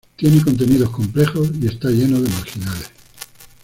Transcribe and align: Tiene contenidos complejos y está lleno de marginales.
Tiene 0.15 0.41
contenidos 0.41 0.89
complejos 0.89 1.51
y 1.61 1.67
está 1.67 1.91
lleno 1.91 2.19
de 2.19 2.27
marginales. 2.27 2.89